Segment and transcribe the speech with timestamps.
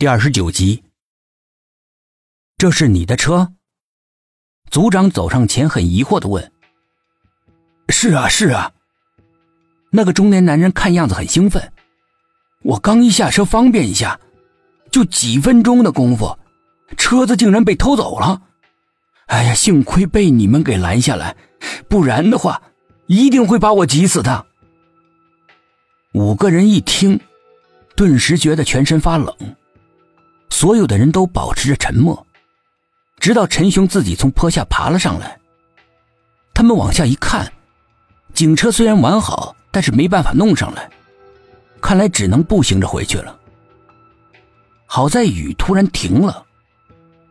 [0.00, 0.84] 第二十九集，
[2.56, 3.52] 这是你的车？
[4.70, 6.52] 组长走上前，很疑惑的问
[7.90, 8.70] ：“是啊，是啊。”
[9.90, 11.72] 那个中年男人看样子很兴奋。
[12.62, 14.20] 我刚一下车，方便一下，
[14.92, 16.38] 就几分钟的功夫，
[16.96, 18.40] 车子竟然被偷走了。
[19.26, 21.36] 哎呀，幸亏被你们给拦下来，
[21.88, 22.62] 不然的话，
[23.08, 24.46] 一定会把我急死的。
[26.12, 27.18] 五个人一听，
[27.96, 29.36] 顿时觉得全身发冷。
[30.50, 32.26] 所有的人都保持着沉默，
[33.18, 35.38] 直到陈雄自己从坡下爬了上来。
[36.52, 37.52] 他们往下一看，
[38.34, 40.90] 警车虽然完好，但是没办法弄上来，
[41.80, 43.38] 看来只能步行着回去了。
[44.86, 46.44] 好在雨突然停了，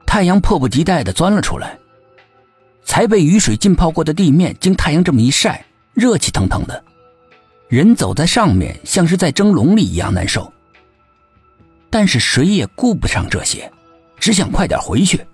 [0.05, 1.77] 太阳迫不及待的钻了出来，
[2.85, 6.81] 才被雨水浸泡过的地面，经太阳这么一晒，热气腾腾的，
[7.67, 10.53] 人走在上面像是在蒸笼里一样难受。
[11.97, 13.71] 但是谁也顾不上这些，
[14.19, 15.25] 只想快点回去。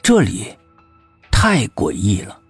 [0.00, 0.46] 这里
[1.30, 2.40] 太诡异了。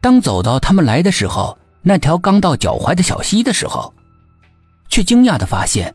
[0.00, 3.94] 当走到他们来的时候，那条刚到脚踝的小溪的时候，
[4.88, 5.94] 却惊讶的发现，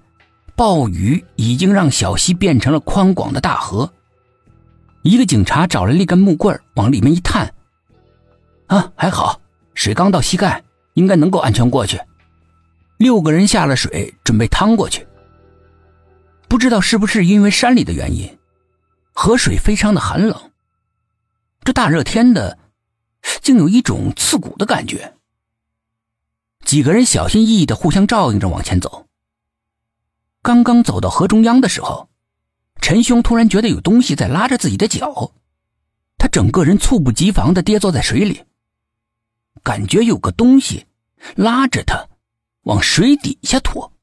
[0.55, 3.91] 暴雨已经让小溪变成了宽广的大河。
[5.01, 7.53] 一个警察找来了一根木棍，往里面一探，
[8.67, 9.41] 啊，还好，
[9.73, 10.63] 水刚到膝盖，
[10.93, 11.99] 应该能够安全过去。
[12.95, 15.05] 六个人下了水，准备趟过去。
[16.49, 18.39] 不知道是不是因为山里的原因，
[19.13, 20.51] 河水非常的寒冷。
[21.63, 22.57] 这大热天的，
[23.41, 25.13] 竟有一种刺骨的感觉。
[26.65, 29.05] 几个人小心翼翼的互相照应着往前走。
[30.41, 32.09] 刚刚走到河中央的时候，
[32.81, 35.31] 陈兄突然觉得有东西在拉着自己的脚，
[36.17, 38.43] 他整个人猝不及防的跌坐在水里，
[39.61, 40.87] 感觉有个东西
[41.35, 42.07] 拉着他
[42.63, 43.93] 往水底下拖。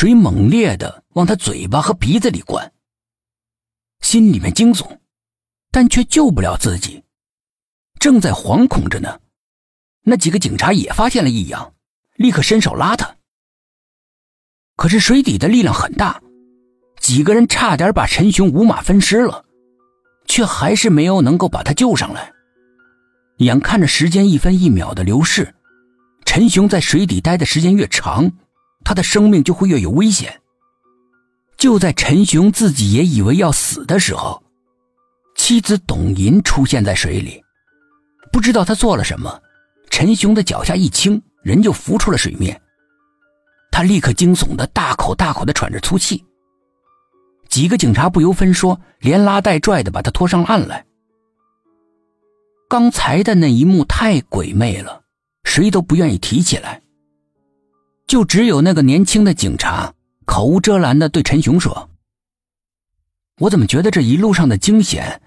[0.00, 2.72] 水猛烈的往他嘴巴和鼻子里灌，
[4.00, 4.96] 心里面惊悚，
[5.70, 7.04] 但却救不了自己，
[7.98, 9.20] 正在惶恐着呢。
[10.04, 11.74] 那几个警察也发现了异样，
[12.16, 13.14] 立刻伸手拉他。
[14.74, 16.22] 可是水底的力量很大，
[16.98, 19.44] 几个人差点把陈雄五马分尸了，
[20.24, 22.32] 却还是没有能够把他救上来。
[23.36, 25.54] 眼看着时间一分一秒的流逝，
[26.24, 28.32] 陈雄在水底待的时间越长。
[28.84, 30.40] 他的生命就会越有危险。
[31.56, 34.42] 就在陈雄自己也以为要死的时候，
[35.36, 37.42] 妻子董银出现在水里，
[38.32, 39.40] 不知道他做了什么，
[39.90, 42.60] 陈雄的脚下一轻，人就浮出了水面。
[43.70, 46.24] 他立刻惊悚的大口大口的喘着粗气。
[47.48, 50.86] 几个警察不由分说，连拉带拽的把他拖上岸来。
[52.68, 55.02] 刚才的那一幕太鬼魅了，
[55.44, 56.80] 谁都不愿意提起来。
[58.10, 59.94] 就只有那个年轻的警察
[60.24, 61.90] 口无遮拦的对陈雄说
[63.38, 65.22] ：“我怎么觉得这一路上的惊险，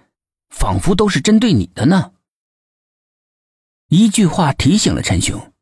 [0.49, 2.11] 仿佛都是针对你的呢？”
[3.87, 5.53] 一句话提醒了陈雄，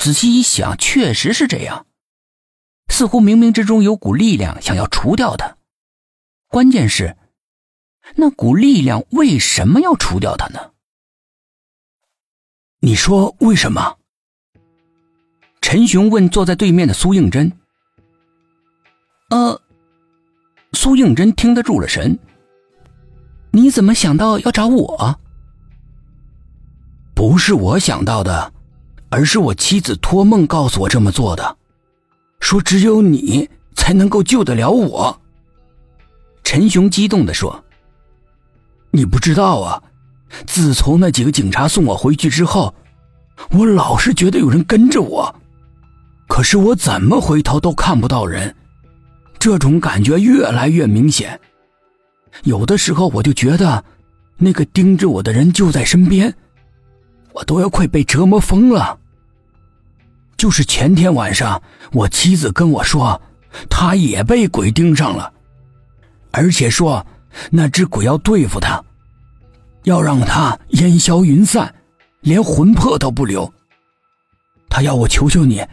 [0.00, 1.86] 仔细一想，确实是这样，
[2.88, 5.56] 似乎冥冥之中有股力量想要除掉他。
[6.48, 7.16] 关键是，
[8.16, 10.72] 那股力量为什么要除掉他呢？
[12.80, 13.98] 你说为什么？
[15.66, 17.50] 陈雄问坐在对面的苏应真
[19.30, 19.58] ：“呃，
[20.74, 22.18] 苏应真听得住了神。
[23.50, 25.18] 你怎么想到要找我？
[27.14, 28.52] 不是我想到的，
[29.08, 31.56] 而是我妻子托梦告诉我这么做的，
[32.40, 35.18] 说只有你才能够救得了我。”
[36.44, 37.64] 陈雄激动的说
[38.92, 39.82] ：“你不知道啊，
[40.46, 42.74] 自从那几个警察送我回去之后，
[43.52, 45.34] 我老是觉得有人跟着我。”
[46.34, 48.52] 可是我怎么回头都看不到人，
[49.38, 51.38] 这种感觉越来越明显。
[52.42, 53.84] 有的时候我就觉得，
[54.36, 56.34] 那个盯着我的人就在身边，
[57.34, 58.98] 我都要快被折磨疯了。
[60.36, 61.62] 就是前天晚上，
[61.92, 63.22] 我妻子跟我说，
[63.70, 65.32] 她也被鬼盯上了，
[66.32, 67.06] 而且说
[67.48, 68.82] 那只鬼要对付他，
[69.84, 71.72] 要让他烟消云散，
[72.22, 73.54] 连魂魄都不留。
[74.68, 75.64] 他要我求求你。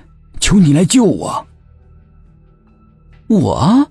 [0.52, 1.48] 求你来救我！
[3.28, 3.90] 我，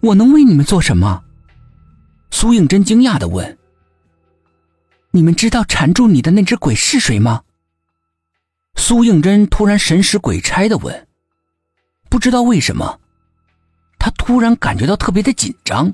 [0.00, 1.22] 我能为你们做什么？
[2.30, 3.58] 苏应真惊讶的问
[5.12, 7.42] ：“你们知道缠住你的那只鬼是谁吗？”
[8.76, 11.06] 苏应真突然神使鬼差的问
[12.08, 12.98] ：“不知道为什么，
[13.98, 15.92] 他突然感觉到特别的紧张，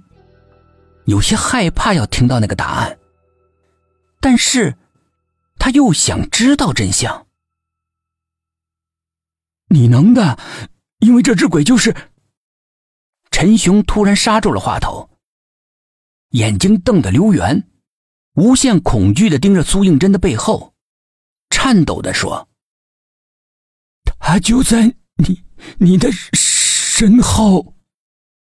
[1.06, 2.97] 有些害怕要听到那个答案，
[4.20, 4.76] 但是
[5.58, 7.26] 他又想知道真相。”
[9.70, 10.38] 你能的，
[10.99, 11.94] 因为这只鬼就是。
[13.31, 15.08] 陈雄突然刹住了话头，
[16.31, 17.70] 眼睛瞪得溜圆，
[18.34, 20.75] 无限恐惧的盯着苏应真的背后，
[21.49, 22.49] 颤抖的说
[24.19, 25.43] ：“他就在你
[25.78, 27.76] 你的身后。”